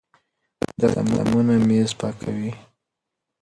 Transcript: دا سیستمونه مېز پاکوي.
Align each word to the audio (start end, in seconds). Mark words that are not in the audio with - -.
دا 0.79 0.87
سیستمونه 0.93 1.53
مېز 1.67 1.91
پاکوي. 1.99 2.51